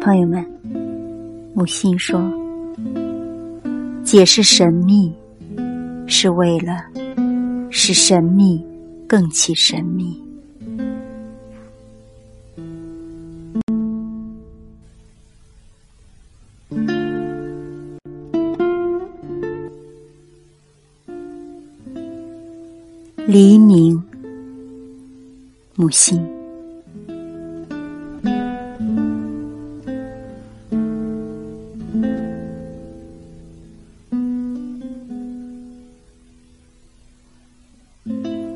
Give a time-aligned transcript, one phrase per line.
[0.00, 0.44] 朋友们，
[1.54, 2.20] 母亲说
[4.04, 5.12] ：“解释神秘，
[6.06, 6.84] 是为了
[7.70, 8.64] 使神秘
[9.08, 10.20] 更其神秘。”
[23.24, 24.02] 黎明，
[25.74, 26.20] 木心。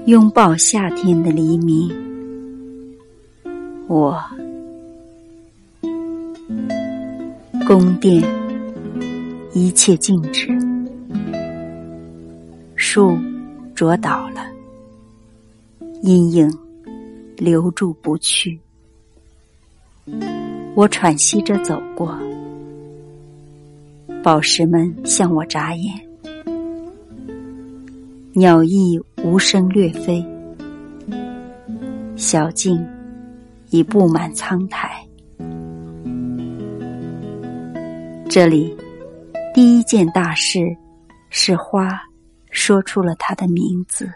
[0.07, 1.91] 拥抱夏天的黎明，
[3.89, 4.23] 我
[7.67, 8.23] 宫殿
[9.53, 10.57] 一切静止，
[12.77, 13.19] 树
[13.75, 14.47] 着倒了。
[16.03, 16.49] 阴影
[17.37, 18.59] 留住不去，
[20.75, 22.19] 我喘息着走过，
[24.23, 25.95] 宝石们向我眨眼，
[28.33, 30.25] 鸟翼无声掠飞，
[32.17, 32.83] 小径
[33.69, 34.91] 已布满苍苔。
[38.31, 38.75] 这里
[39.55, 40.75] 第一件大事
[41.31, 41.89] 是花
[42.51, 44.11] 说出了它的名字。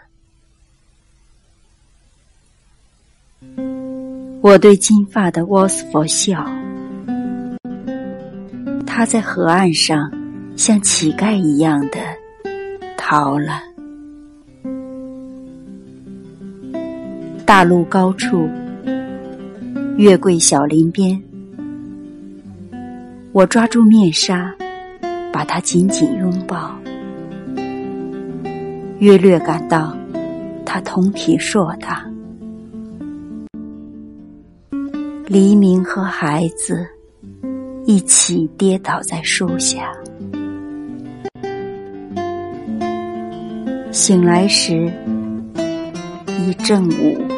[4.41, 6.43] 我对金发的沃斯佛笑，
[8.87, 10.11] 他在河岸上
[10.55, 11.99] 像乞丐一样的
[12.97, 13.61] 逃了。
[17.45, 18.49] 大路高处，
[19.97, 21.21] 月桂小林边，
[23.31, 24.55] 我抓住面纱，
[25.31, 26.75] 把它紧紧拥抱，
[28.99, 29.95] 约略感到
[30.65, 32.10] 它通体硕大。
[35.31, 36.85] 黎明和孩子
[37.85, 39.89] 一起跌倒在树下，
[43.93, 44.91] 醒来时
[46.27, 47.30] 已正午。